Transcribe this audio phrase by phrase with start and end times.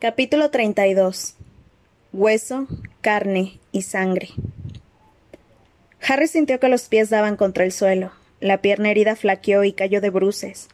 [0.00, 1.34] Capítulo 32
[2.12, 2.68] Hueso,
[3.00, 4.28] carne y sangre.
[6.06, 8.12] Harry sintió que los pies daban contra el suelo.
[8.38, 10.68] La pierna herida flaqueó y cayó de bruces.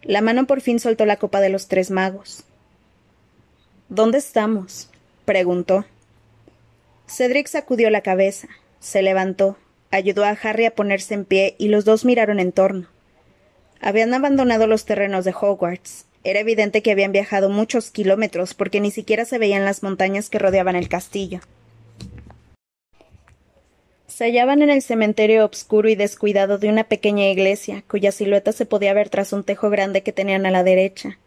[0.00, 2.44] La mano por fin soltó la copa de los tres magos.
[3.90, 4.88] ¿Dónde estamos?
[5.26, 5.84] preguntó.
[7.06, 9.58] Cedric sacudió la cabeza, se levantó,
[9.90, 12.88] ayudó a Harry a ponerse en pie y los dos miraron en torno.
[13.78, 16.06] Habían abandonado los terrenos de Hogwarts.
[16.22, 20.38] Era evidente que habían viajado muchos kilómetros porque ni siquiera se veían las montañas que
[20.38, 21.40] rodeaban el castillo.
[24.06, 28.66] Se hallaban en el cementerio obscuro y descuidado de una pequeña iglesia, cuya silueta se
[28.66, 31.18] podía ver tras un tejo grande que tenían a la derecha.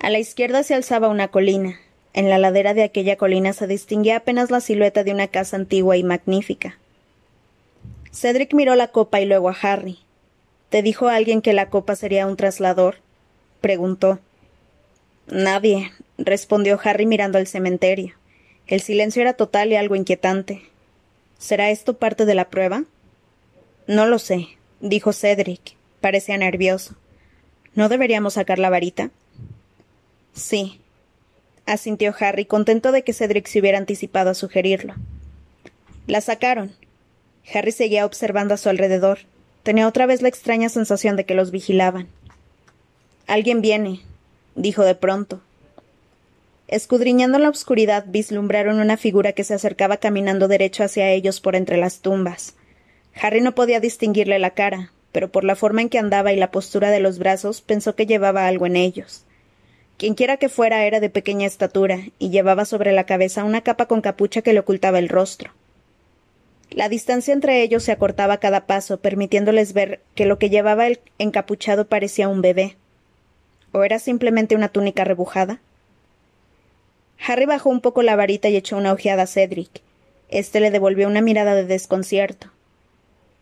[0.00, 1.78] A la izquierda se alzaba una colina.
[2.12, 5.96] En la ladera de aquella colina se distinguía apenas la silueta de una casa antigua
[5.96, 6.78] y magnífica.
[8.10, 9.98] Cedric miró la copa y luego a Harry.
[10.70, 13.03] ¿Te dijo alguien que la copa sería un traslador?
[13.64, 14.18] Preguntó.
[15.26, 18.14] Nadie, respondió Harry mirando al cementerio.
[18.66, 20.60] El silencio era total y algo inquietante.
[21.38, 22.84] ¿Será esto parte de la prueba?
[23.86, 24.48] No lo sé,
[24.80, 25.76] dijo Cedric.
[26.02, 26.94] Parecía nervioso.
[27.74, 29.10] ¿No deberíamos sacar la varita?
[30.34, 30.82] Sí,
[31.64, 34.94] asintió Harry, contento de que Cedric se hubiera anticipado a sugerirlo.
[36.06, 36.74] La sacaron.
[37.54, 39.20] Harry seguía observando a su alrededor.
[39.62, 42.08] Tenía otra vez la extraña sensación de que los vigilaban.
[43.26, 44.00] Alguien viene,
[44.54, 45.40] dijo de pronto.
[46.68, 51.76] Escudriñando la oscuridad vislumbraron una figura que se acercaba caminando derecho hacia ellos por entre
[51.76, 52.54] las tumbas.
[53.20, 56.50] Harry no podía distinguirle la cara, pero por la forma en que andaba y la
[56.50, 59.24] postura de los brazos pensó que llevaba algo en ellos.
[59.96, 64.00] Quienquiera que fuera era de pequeña estatura y llevaba sobre la cabeza una capa con
[64.00, 65.52] capucha que le ocultaba el rostro.
[66.70, 70.88] La distancia entre ellos se acortaba a cada paso, permitiéndoles ver que lo que llevaba
[70.88, 72.76] el encapuchado parecía un bebé.
[73.74, 75.60] ¿O era simplemente una túnica rebujada?
[77.26, 79.82] Harry bajó un poco la varita y echó una ojeada a Cedric.
[80.30, 82.48] Este le devolvió una mirada de desconcierto.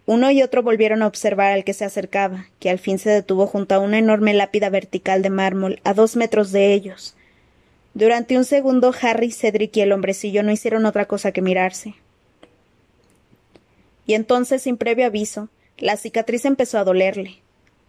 [0.07, 3.47] Uno y otro volvieron a observar al que se acercaba, que al fin se detuvo
[3.47, 7.15] junto a una enorme lápida vertical de mármol a dos metros de ellos.
[7.95, 11.95] Durante un segundo Harry, Cedric y el hombrecillo no hicieron otra cosa que mirarse
[14.07, 17.39] y entonces, sin previo aviso, la cicatriz empezó a dolerle.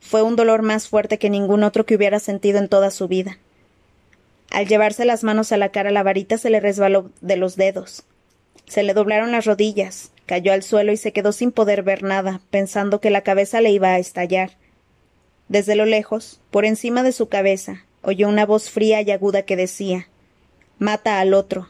[0.03, 3.39] Fue un dolor más fuerte que ningún otro que hubiera sentido en toda su vida.
[4.51, 8.03] Al llevarse las manos a la cara, la varita se le resbaló de los dedos.
[8.67, 12.41] Se le doblaron las rodillas, cayó al suelo y se quedó sin poder ver nada,
[12.51, 14.51] pensando que la cabeza le iba a estallar.
[15.47, 19.55] Desde lo lejos, por encima de su cabeza, oyó una voz fría y aguda que
[19.55, 20.09] decía
[20.79, 21.69] Mata al otro.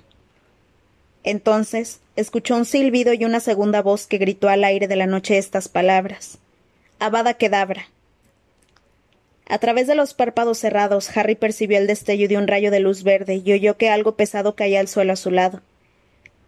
[1.24, 5.38] Entonces escuchó un silbido y una segunda voz que gritó al aire de la noche
[5.38, 6.40] estas palabras.
[7.00, 7.93] Abada Kedabra.
[9.48, 13.04] A través de los párpados cerrados, Harry percibió el destello de un rayo de luz
[13.04, 15.62] verde y oyó que algo pesado caía al suelo a su lado.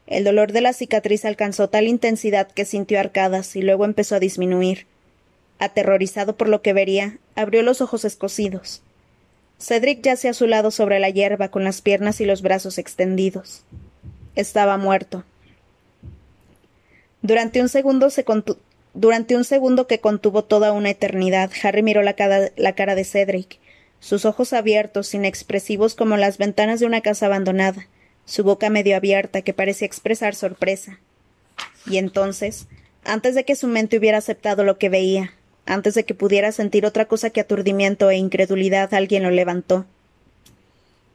[0.07, 4.19] El dolor de la cicatriz alcanzó tal intensidad que sintió arcadas y luego empezó a
[4.19, 4.85] disminuir.
[5.57, 8.81] Aterrorizado por lo que vería, abrió los ojos escocidos.
[9.57, 13.63] Cedric yace a su lado sobre la hierba con las piernas y los brazos extendidos.
[14.35, 15.23] Estaba muerto.
[17.21, 18.09] Durante un segundo
[18.95, 23.59] Durante un segundo que contuvo toda una eternidad, Harry miró la cara, de Cedric,
[23.99, 27.89] sus ojos abiertos, inexpresivos como las ventanas de una casa abandonada,
[28.23, 31.01] su boca medio abierta que parecía expresar sorpresa.
[31.85, 32.67] Y entonces,
[33.03, 35.33] antes de que su mente hubiera aceptado lo que veía,
[35.65, 39.85] antes de que pudiera sentir otra cosa que aturdimiento e incredulidad, alguien lo levantó.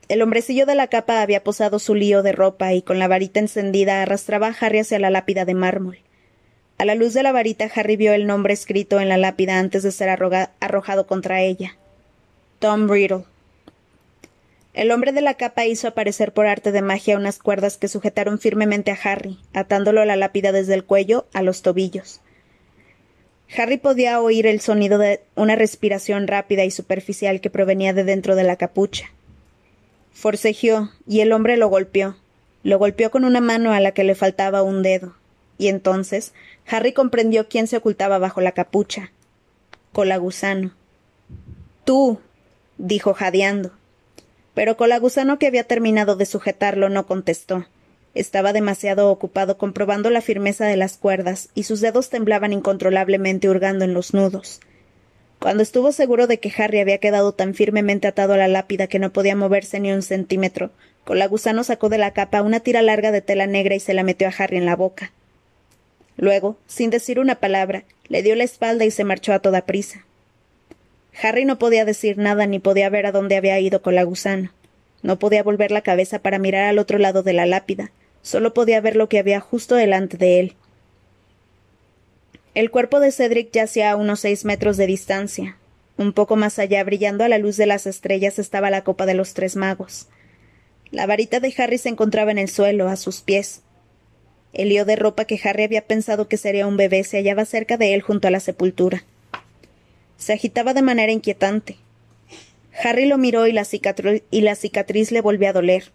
[0.09, 3.41] El hombrecillo de la capa había posado su lío de ropa y con la varita
[3.41, 5.99] encendida arrastraba a Harry hacia la lápida de mármol.
[6.81, 9.83] A la luz de la varita Harry vio el nombre escrito en la lápida antes
[9.83, 11.77] de ser arrojado contra ella.
[12.59, 13.25] Tom Riddle.
[14.73, 18.39] El hombre de la capa hizo aparecer por arte de magia unas cuerdas que sujetaron
[18.39, 22.23] firmemente a Harry, atándolo a la lápida desde el cuello a los tobillos.
[23.55, 28.37] Harry podía oír el sonido de una respiración rápida y superficial que provenía de dentro
[28.37, 29.11] de la capucha.
[30.15, 32.17] Forcejeó, y el hombre lo golpeó.
[32.63, 35.20] Lo golpeó con una mano a la que le faltaba un dedo.
[35.61, 36.33] Y entonces
[36.67, 39.13] Harry comprendió quién se ocultaba bajo la capucha.
[39.93, 40.73] Colagusano.
[41.85, 42.19] Tú.
[42.79, 43.71] dijo jadeando.
[44.55, 47.67] Pero Colagusano, que había terminado de sujetarlo, no contestó.
[48.15, 53.85] Estaba demasiado ocupado comprobando la firmeza de las cuerdas, y sus dedos temblaban incontrolablemente hurgando
[53.85, 54.61] en los nudos.
[55.41, 58.99] Cuando estuvo seguro de que Harry había quedado tan firmemente atado a la lápida que
[58.99, 60.71] no podía moverse ni un centímetro,
[61.05, 64.27] Colagusano sacó de la capa una tira larga de tela negra y se la metió
[64.27, 65.13] a Harry en la boca.
[66.21, 70.05] Luego, sin decir una palabra, le dio la espalda y se marchó a toda prisa.
[71.23, 74.53] Harry no podía decir nada ni podía ver a dónde había ido Colagusano.
[75.01, 77.91] No podía volver la cabeza para mirar al otro lado de la lápida,
[78.21, 80.57] solo podía ver lo que había justo delante de él.
[82.55, 85.57] El cuerpo de Cedric yacía a unos seis metros de distancia.
[85.97, 89.15] Un poco más allá, brillando a la luz de las estrellas, estaba la copa de
[89.15, 90.07] los tres magos.
[90.91, 93.63] La varita de Harry se encontraba en el suelo, a sus pies.
[94.53, 97.77] El lío de ropa que Harry había pensado que sería un bebé se hallaba cerca
[97.77, 99.05] de él junto a la sepultura.
[100.17, 101.77] Se agitaba de manera inquietante.
[102.83, 105.93] Harry lo miró y la, cicatriz, le volvió a doler.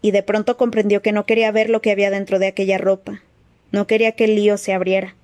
[0.00, 3.22] Y de pronto comprendió que no quería ver lo que había dentro de aquella ropa.
[3.70, 5.16] No quería que el lío se abriera.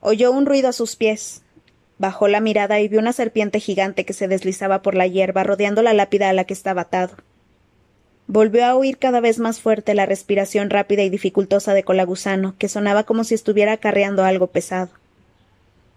[0.00, 1.42] Oyó un ruido a sus pies.
[1.98, 5.82] Bajó la mirada y vio una serpiente gigante que se deslizaba por la hierba rodeando
[5.82, 7.16] la lápida a la que estaba atado.
[8.28, 12.68] Volvió a oír cada vez más fuerte la respiración rápida y dificultosa de Colagusano, que
[12.68, 14.90] sonaba como si estuviera acarreando algo pesado.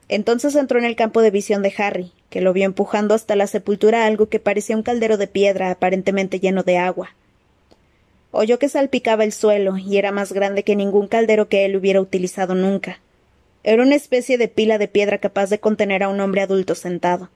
[0.09, 3.47] Entonces entró en el campo de visión de Harry, que lo vio empujando hasta la
[3.47, 7.15] sepultura algo que parecía un caldero de piedra aparentemente lleno de agua.
[8.31, 11.99] Oyó que salpicaba el suelo y era más grande que ningún caldero que él hubiera
[11.99, 12.99] utilizado nunca.
[13.63, 17.29] Era una especie de pila de piedra capaz de contener a un hombre adulto sentado.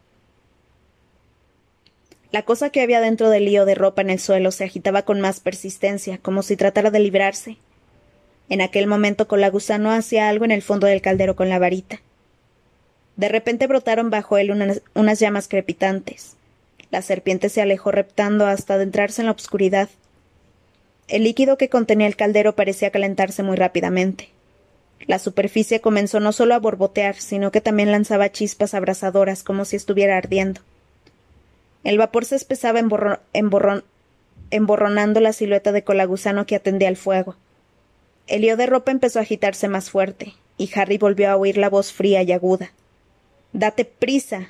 [2.34, 5.22] La cosa que había dentro del lío de ropa en el suelo se agitaba con
[5.22, 7.58] más persistencia, como si tratara de librarse.
[8.50, 12.02] En aquel momento Colagusano hacía algo en el fondo del caldero con la varita.
[13.18, 16.36] De repente brotaron bajo él unas, llamas crepitantes.
[16.90, 19.90] La serpiente se alejó reptando hasta adentrarse en la oscuridad.
[21.08, 24.30] El líquido que contenía el caldero parecía calentarse muy rápidamente.
[25.06, 29.76] La superficie comenzó no solo a borbotear, sino que también lanzaba chispas abrasadoras como si
[29.76, 30.62] estuviera ardiendo.
[31.84, 32.80] El vapor se espesaba
[34.52, 37.36] emborronando la silueta de colagusano que atendía al fuego.
[38.28, 41.70] El lío de ropa empezó a agitarse más fuerte, y Harry volvió a oír la
[41.70, 42.72] voz fría y aguda.
[43.52, 44.50] Date prisa.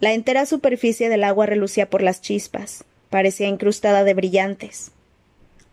[0.00, 4.92] La entera superficie del agua relucía por las chispas, parecía incrustada de brillantes.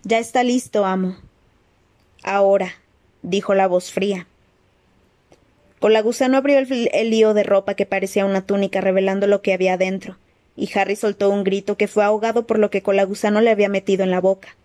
[0.03, 1.17] Ya está listo, amo.
[2.23, 2.73] Ahora,
[3.21, 4.25] dijo la voz fría.
[5.79, 10.17] Colagusano abrió el, lío de ropa que parecía una túnica revelando lo que había dentro,
[10.55, 14.03] y Harry soltó un grito que fue ahogado por lo que Colagusano le había metido
[14.03, 14.55] en la boca.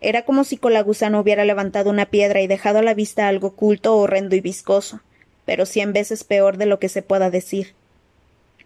[0.00, 3.96] Era como si Colagusano hubiera levantado una piedra y dejado a la vista algo oculto,
[3.96, 5.00] horrendo y viscoso,
[5.44, 7.74] pero cien veces peor de lo que se pueda decir.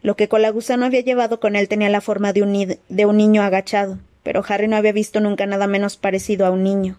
[0.03, 3.43] Lo que Colagusano había llevado con él tenía la forma de un, de un niño
[3.43, 6.99] agachado, pero Harry no había visto nunca nada menos parecido a un niño.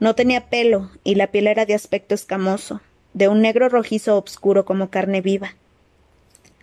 [0.00, 2.80] No tenía pelo, y la piel era de aspecto escamoso,
[3.14, 5.54] de un negro rojizo obscuro como carne viva.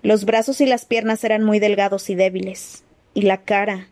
[0.02, 2.84] Los brazos y las piernas eran muy delgados y débiles.
[3.14, 3.88] Y la cara.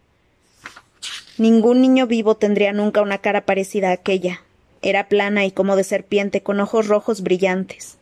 [1.37, 4.41] Ningún niño vivo tendría nunca una cara parecida a aquella.
[4.81, 7.97] Era plana y como de serpiente, con ojos rojos brillantes.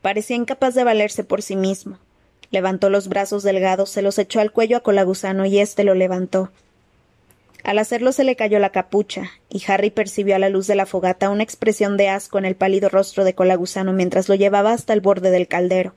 [0.00, 1.98] Parecía incapaz de valerse por sí mismo.
[2.50, 6.50] Levantó los brazos delgados, se los echó al cuello a Colagusano y éste lo levantó.
[7.64, 10.86] Al hacerlo se le cayó la capucha, y Harry percibió a la luz de la
[10.86, 14.92] fogata una expresión de asco en el pálido rostro de Colagusano mientras lo llevaba hasta
[14.92, 15.94] el borde del caldero.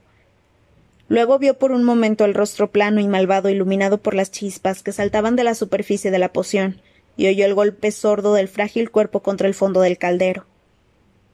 [1.10, 4.92] Luego vio por un momento el rostro plano y malvado iluminado por las chispas que
[4.92, 6.82] saltaban de la superficie de la poción,
[7.16, 10.46] y oyó el golpe sordo del frágil cuerpo contra el fondo del caldero.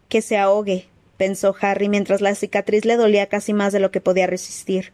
[0.09, 0.87] Que se ahogue,
[1.17, 4.93] pensó Harry mientras la cicatriz le dolía casi más de lo que podía resistir.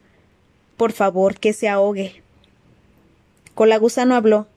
[0.77, 2.23] Por favor, que se ahogue.
[3.53, 4.47] Colagusano habló.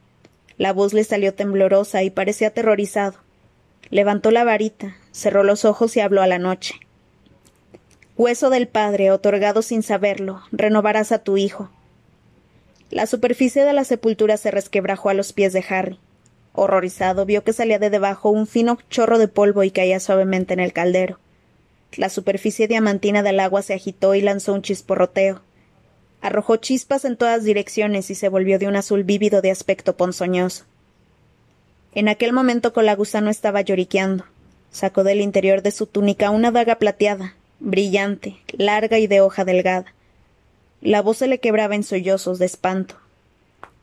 [0.57, 3.19] La voz le salió temblorosa y parecía aterrorizado.
[3.91, 6.77] Levantó la varita, cerró los ojos y habló a la noche.
[8.23, 11.71] Hueso del Padre, otorgado sin saberlo, renovarás a tu hijo.
[12.89, 15.99] La superficie de la sepultura se resquebrajó a los pies de Harry.
[16.53, 20.61] Horrorizado, vio que salía de debajo un fino chorro de polvo y caía suavemente en
[20.61, 21.19] el caldero.
[21.97, 25.43] La superficie diamantina del agua se agitó y lanzó un chisporroteo.
[26.21, 30.65] Arrojó chispas en todas direcciones y se volvió de un azul vívido de aspecto ponzoñoso.
[31.93, 34.27] En aquel momento Colagusano estaba lloriqueando.
[34.71, 39.95] Sacó del interior de su túnica una daga plateada, brillante, larga y de hoja delgada.
[40.81, 42.97] La voz se le quebraba en sollozos de espanto.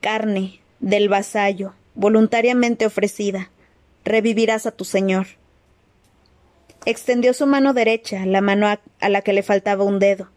[0.02, 3.50] Carne, del vasallo, voluntariamente ofrecida.
[4.04, 5.28] Revivirás a tu señor.
[6.86, 10.30] Extendió su mano derecha, la mano a, a, la que le faltaba un dedo.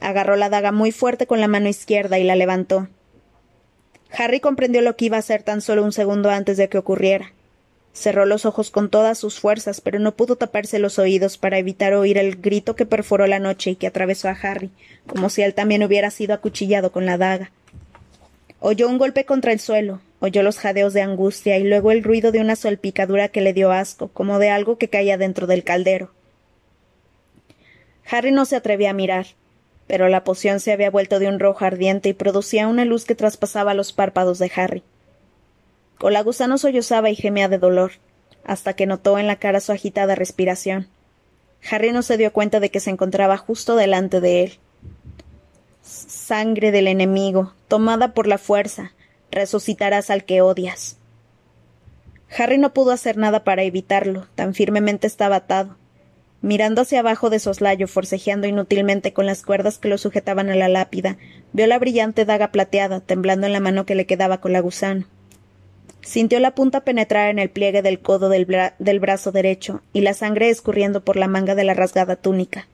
[0.00, 2.88] Agarró la daga muy fuerte con la mano izquierda y la levantó.
[4.16, 7.32] Harry comprendió lo que iba a hacer tan solo un segundo antes de que ocurriera.
[7.98, 11.94] Cerró los ojos con todas sus fuerzas, pero no pudo taparse los oídos para evitar
[11.94, 14.70] oír el grito que perforó la noche y que atravesó a Harry,
[15.08, 17.50] como si él también hubiera sido acuchillado con la daga.
[18.60, 22.30] Oyó un golpe contra el suelo, oyó los jadeos de angustia y luego el ruido
[22.30, 26.12] de una salpicadura que le dio asco, como de algo que caía dentro del caldero.
[28.08, 29.26] Harry no se atrevía a mirar.
[29.88, 33.14] pero la poción se había vuelto de un rojo ardiente y producía una luz que
[33.14, 34.82] traspasaba los párpados de Harry.
[35.98, 37.92] Colagusano sollozaba y gemía de dolor,
[38.44, 40.88] hasta que notó en la cara su agitada respiración.
[41.70, 44.58] Harry no se dio cuenta de que se encontraba justo delante de él.
[45.82, 48.92] Sangre del enemigo, tomada por la fuerza,
[49.30, 50.98] resucitarás al que odias.
[52.36, 55.76] Harry no pudo hacer nada para evitarlo, tan firmemente estaba atado.
[56.40, 60.68] Mirando hacia abajo de soslayo, forcejeando inútilmente con las cuerdas que lo sujetaban a la
[60.68, 61.16] lápida,
[61.52, 65.06] vio la brillante daga plateada temblando en la mano que le quedaba con la gusano.
[66.08, 68.46] Sintió la punta penetrar en el pliegue del codo del,
[68.98, 72.66] brazo derecho y la sangre escurriendo por la manga de la rasgada túnica.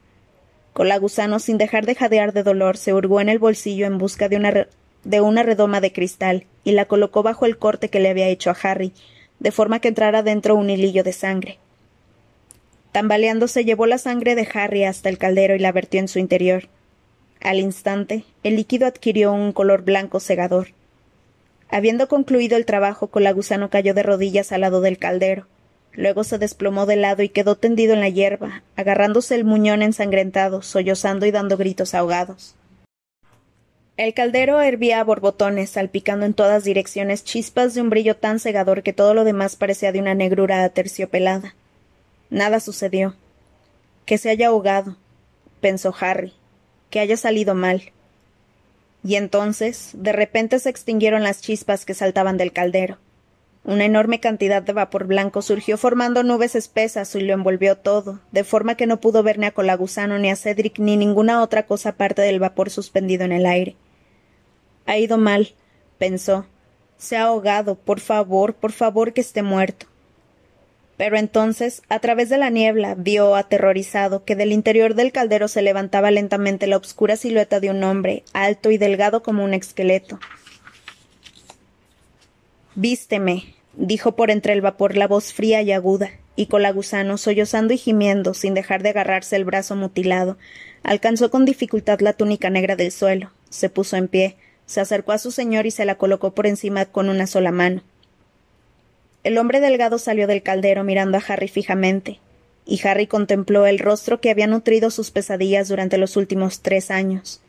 [0.73, 3.99] Con la gusano, sin dejar de jadear de dolor, se hurgó en el bolsillo en
[3.99, 4.69] busca de una,
[5.03, 8.51] de una redoma de cristal y la colocó bajo el corte que le había hecho
[8.51, 8.93] a Harry,
[9.41, 11.59] de forma que entrara dentro un hilillo de sangre.
[12.93, 16.69] Tambaleándose llevó la sangre de Harry hasta el caldero y la vertió en su interior.
[17.41, 20.69] Al instante, el líquido adquirió un color blanco cegador.
[21.75, 25.49] Habiendo concluido el trabajo, Colagusano cayó de rodillas al lado del caldero.
[25.93, 30.63] Luego se desplomó de lado y quedó tendido en la hierba, agarrándose el muñón ensangrentado,
[30.63, 32.55] sollozando y dando gritos ahogados.
[33.97, 38.85] El caldero hervía a borbotones, salpicando en todas direcciones chispas de un brillo tan cegador
[38.85, 41.57] que todo lo demás parecía de una negrura aterciopelada.
[42.31, 43.17] Nada sucedió.
[44.07, 44.97] Que se haya ahogado,
[45.61, 46.35] pensó Harry,
[46.91, 47.91] que haya salido mal.
[49.05, 52.99] Y entonces, de repente se extinguieron las chispas que saltaban del caldero.
[53.63, 58.45] Una enorme cantidad de vapor blanco surgió formando nubes espesas y lo envolvió todo, de
[58.45, 61.91] forma que no pudo ver ni a Colagusano ni a Cedric ni ninguna otra cosa
[61.91, 63.77] aparte del vapor suspendido en el aire.
[64.87, 65.55] Ha ido mal,
[65.99, 66.47] pensó.
[66.97, 67.75] Se ha ahogado.
[67.75, 69.87] Por favor, por favor que esté muerto.
[70.97, 75.63] Pero entonces, a través de la niebla, vio, aterrorizado, que del interior del caldero se
[75.63, 80.21] levantaba lentamente la obscura silueta de un hombre, alto y delgado como un esqueleto.
[82.77, 87.79] Vísteme, dijo por entre el vapor la voz fría y aguda, y Colagusano, sollozando y
[87.79, 90.39] gimiendo, sin dejar de agarrarse el brazo mutilado,
[90.83, 94.37] alcanzó con dificultad la túnica negra del suelo, se puso en pie,
[94.67, 97.83] se acercó a su señor y se la colocó por encima con una sola mano.
[99.25, 102.21] El hombre delgado salió del caldero mirando a Harry fijamente,
[102.67, 107.41] y Harry contempló el rostro que había nutrido sus pesadillas durante los últimos tres años,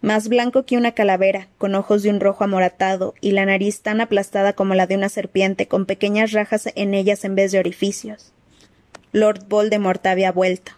[0.00, 4.00] más blanco que una calavera, con ojos de un rojo amoratado y la nariz tan
[4.00, 8.32] aplastada como la de una serpiente, con pequeñas rajas en ellas en vez de orificios.
[9.12, 10.72] Lord Voldemort había vuelto.